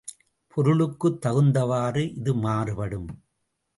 [0.47, 3.07] பொருளுக்குத் தகுந்தவாறு இது மாறுபடும்.